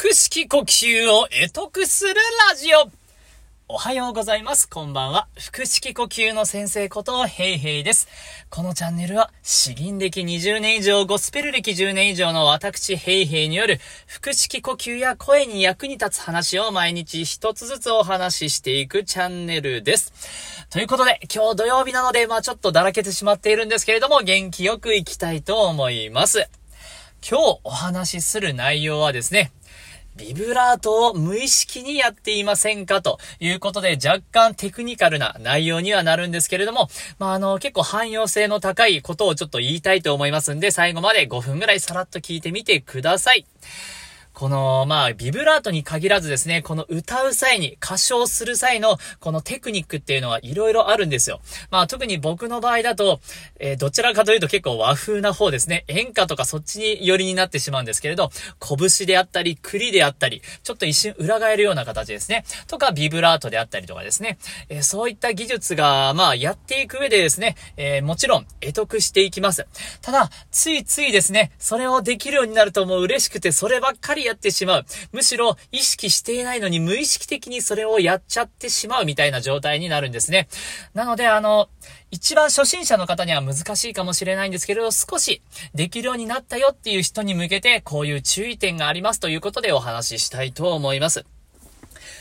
[0.00, 2.14] 腹式呼吸を得得する
[2.50, 2.88] ラジオ。
[3.66, 4.68] おはようございます。
[4.68, 5.26] こんばんは。
[5.52, 8.06] 腹式呼吸の先生ことヘイヘイです。
[8.48, 13.80] このチャンネルは、詩吟歴20年以上、ゴスペル歴10年以上の私ヘイヘイによる、
[14.22, 20.12] 腹式呼吸や声に役に立つ話を毎日一つずつお話ししていくチャンネルです。
[20.70, 26.48] ということで、今日土曜日なので、まあちょっとだらけてしまっているんですけれども、元気よく行きたいと思います。
[27.28, 29.50] 今日お話しする内容はですね、
[30.18, 33.00] ビブラートを無意識にやっていませんか？
[33.00, 36.88] ということで若干テクニカルな内容にはなるんですけれども、
[37.20, 43.46] まあ、あの、結構汎用性の高いことをちょっと言いたいと思いますんで、最後まで5分ぐらいさらっと聞いてみてください。
[44.38, 51.40] この、まあ、ビブラートに限らずですね、この歌う際に、歌唱する際の、このテクニックっていうのは色々あるんですよ。
[51.72, 53.18] まあ、特に僕の場合だと、
[53.58, 55.84] えー、どちらかというと結構和風な方ですね。
[55.88, 58.30] 演歌とかそっちに寄りになってしまうんですけれど、
[58.60, 62.44] 拳であったり、栗であったり、ちょっと一瞬裏返るような形ですね。
[62.68, 64.38] とか、ビブラートであったりとかですね。
[64.68, 69.66] えー、そういった技術が、まあ、やっていく上でですね、えー、もちろん、得得していきます。
[70.00, 74.86] ただ、ついついですね、それをできるようになるともう嬉しくて、そればっかりやってしまう。
[75.12, 80.48] むしろ意識していないのに無意識的にそれをやっちゃってしまうみたいな状態になるんですね。
[80.94, 81.68] なので、あの、
[82.10, 85.42] 一番初心者の方には難しいかもしれないんですけれど、少し
[85.74, 91.37] できるようになったよっていう人に向けて、こういう注意点がありますということでお話ししたいと思います。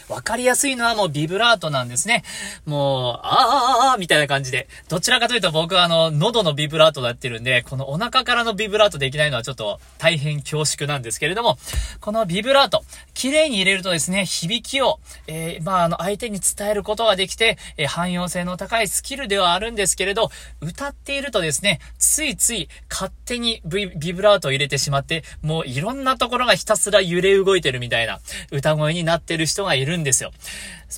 [0.09, 2.23] わかりやすいのはもうビブラートなんですね。
[2.65, 4.67] もう、あーあーあみたいな感じで。
[4.89, 11.57] どちらかというと僕はあの、喉のビブラートでやってるんで、このお腹からのビブラートできないのはちょっと大変恐縮なんですけれども、
[11.99, 28.19] このビブラート、綺麗に入れるとですね、響きを、えー、まあ、あの、相手に伝えることができて、えー、汎用性の高いスキルではあるんですけれど、歌っているとですね、ついつい勝手にビビブラートを入れてしまって、もういろんなところがひたすら揺れ動いてるみたいな
[28.51, 30.31] 歌声になってる人がいるんですよ。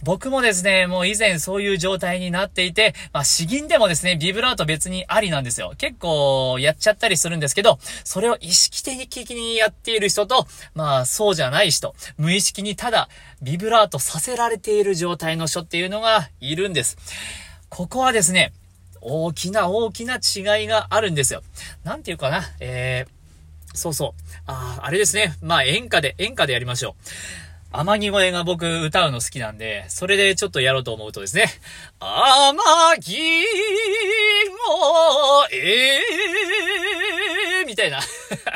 [0.03, 5.73] 僕もですね、もう以前そういう状態になっていて、まあ、詩吟でもですね、ビブラート別にありなんですよ。
[5.77, 13.09] 結構やっちゃったりするんですけど、それを意識的にやっている人と、まあ、そうじゃない人、無意識にただ
[13.41, 16.97] ビブラートさせられている状態の人っていうのがいるんです。
[17.69, 18.53] ここはですね、
[19.01, 21.41] 大きな大きな違いがあるんですよ。
[21.83, 24.21] なんていうかな、えー、そうそう。
[24.45, 25.35] ああ、あれですね。
[25.41, 27.48] まあ演歌で、演歌でやりましょう。
[27.71, 31.45] 天城声が僕歌うの好きなんで、それでちょっとやろうと思うとですね、
[31.99, 32.55] 天
[32.99, 33.15] 城
[35.47, 35.99] 声、
[37.67, 37.99] みたいな。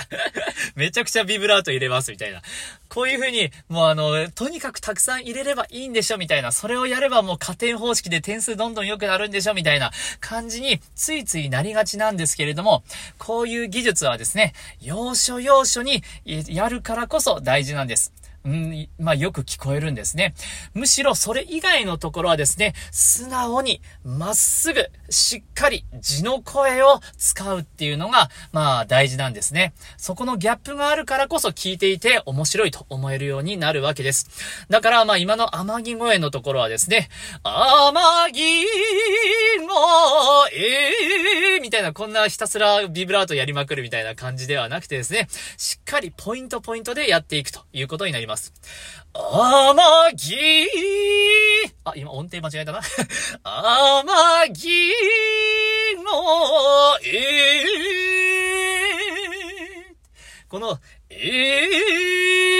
[0.75, 2.41] めちゃくちゃビブラート入れます、みたいな。
[2.89, 6.51] こういう風に、もうあの、とにかくたくさん入れればいいんでしょ、みたいな。
[6.51, 9.91] それをやればもう加点方式で点数どんどん良くなるんでしょ、みたいな
[10.21, 12.83] 感じに、ついついなりがちなんですけれども、
[13.19, 18.11] こういう技術はですね、要所要所にやるからこそ大事なんです。
[18.45, 20.33] うん、まあよく聞こえるんですね。
[20.73, 29.73] むしろそれ以外のところはですね、素直に、まっすぐ、しっかり、字の声を使うっていうのが、まあ大事なんですね。
[29.97, 34.29] そこのギャップがあるからこそ聞いていて面白いと思えるようになるわけです。
[34.69, 37.09] だからまあ今の天城声のところはですね、
[37.43, 38.67] 天城
[41.83, 45.27] いなこんなひたすらビブラートやりまくるみたいな感じではなくてですね、
[45.57, 48.53] しっかりポイントポイントでやっていくということになります。
[49.13, 49.87] あます。
[50.07, 50.35] あぎ
[51.83, 52.81] あ、今音程間違えたな。
[53.43, 56.11] あまぎーの
[57.03, 58.03] えー
[60.47, 60.79] この、
[61.09, 62.52] えー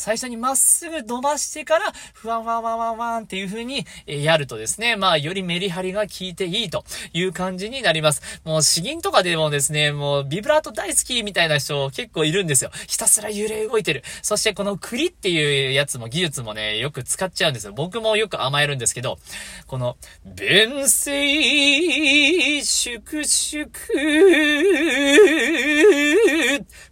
[0.00, 8.40] 最初にまっすぐ伸ばしてから、ふわんわんわんわんわんっていう風に、えやるとですね、まあ、よりメリハリが効いていいという感じになります。
[8.44, 12.70] もう、詩吟とかでもですね、もう、ビブラート大好きみたいな人結構いるんですよ。
[12.88, 14.02] ひたすら揺れ動いてる。
[14.22, 17.72] そして、この栗っていうやつも技術もね、よく使っちゃうんですよ。
[17.74, 19.18] 僕もよく甘えるんですけど、
[19.66, 23.70] この、弁声、粛々、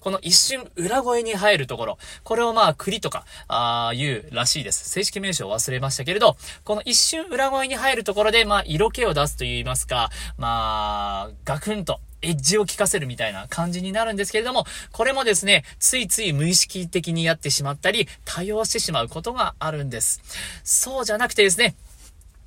[0.01, 4.89] この一瞬裏声に入るところ、これをまあ、栗とか、ああ、言うらしいです。
[4.89, 20.21] 正式名称を忘れましたけれど、この一瞬裏声に入るところで、まあ、色気を出すと言いますか、まあ、ガクンと、エッジを効かせるみたいな感じになるんですけれども、これもですね、ついつい無意識的にやってしまったり、多用してしまうことがあるんです。
[20.65, 21.77] そうじゃなくてですね、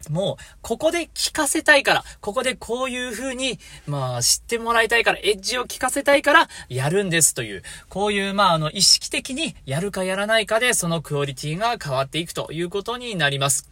[0.09, 13.69] もう、ここで聞かせたいから、ここでこういう風に、まあ、知ってもらいたいから、エッジを聞かせたいから、やるんですという、こういう、まあ、あの、意識的にやるかやらないかで、そのクオリティが変わっていくということになります。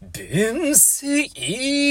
[0.00, 1.82] 分析、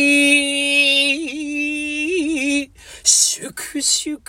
[3.03, 4.21] 粛々、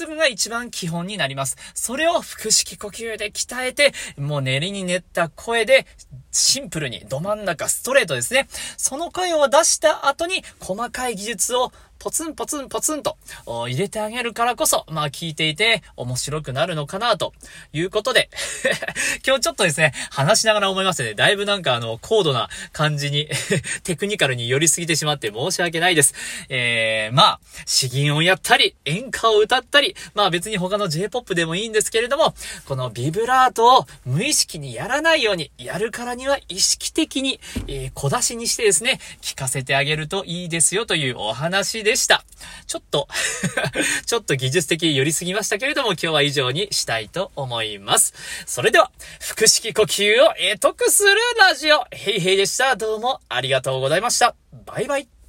[0.00, 1.58] すぐが一番基本になります。
[1.74, 5.86] それを腹式呼吸で鍛えて、もう練りに練った声で、
[6.32, 8.48] シンプルに、ど真ん中、ストレートですね。
[8.78, 11.70] その声を出した後に、細かい技術を
[12.00, 17.34] ポツンポツンポツンと入れてあげるからこそ、まあ聞いていて面白くなるのかなと
[17.74, 18.30] いうことで
[19.24, 23.28] 今日ちょっとですね、話しながら思いましてね、だいぶなんかあの、高度な感じに
[23.84, 26.14] テクニカルに寄りすぎてしまって申し訳ないです。
[26.48, 42.24] えー、まあ、詩吟をやったり、演歌を歌ったり、まあ別に他の J-POP でもいいんですけれども、このビブラートを無意識にやらないように、やるからには意識的に、えー、小出しにしてですね、聞かせてあげるといいですよというお話ですでした。
[42.68, 43.08] ちょっと
[44.06, 48.14] ちょっと技術的寄りすぎましたけれども、今日は以上にしたいと思います。
[48.46, 52.76] それでは、腹式呼吸を得得するラジオ、ヘイヘイでした。
[52.76, 54.36] どうもありがとうございました。
[54.64, 55.19] バイバイ。